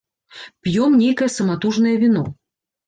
[0.67, 2.27] П'ём нейкае саматужнае віно.